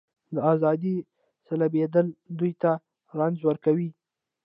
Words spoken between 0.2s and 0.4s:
د